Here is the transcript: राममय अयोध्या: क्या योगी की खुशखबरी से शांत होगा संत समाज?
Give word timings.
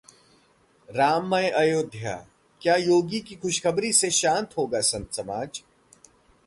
राममय 0.89 1.49
अयोध्या: 1.49 2.15
क्या 2.61 2.75
योगी 2.75 3.19
की 3.19 3.35
खुशखबरी 3.35 3.93
से 3.93 4.09
शांत 4.11 4.57
होगा 4.57 4.81
संत 4.81 5.13
समाज? 5.13 5.61